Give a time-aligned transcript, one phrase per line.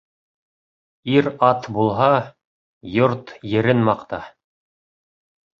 [1.15, 2.09] Ир-ат булһа,
[2.95, 4.23] йорт-ерен маҡта